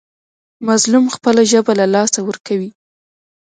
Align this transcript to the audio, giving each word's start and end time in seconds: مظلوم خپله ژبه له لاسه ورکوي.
مظلوم 0.67 1.05
خپله 1.15 1.41
ژبه 1.51 1.73
له 1.79 1.85
لاسه 1.93 2.19
ورکوي. 2.23 2.69